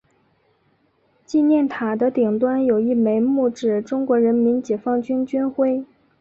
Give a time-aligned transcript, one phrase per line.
[1.27, 5.85] 纪念塔的顶端有一枚木质中国人民解放军军徽。